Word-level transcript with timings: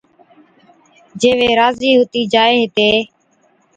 جي 1.19 1.31
وي 1.37 1.49
راضِي 1.59 1.89
ھُتِي 1.99 2.21
جائي 2.33 2.55
ھِتي 2.63 2.91